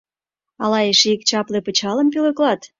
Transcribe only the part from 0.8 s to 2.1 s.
эше ик чапле пычалым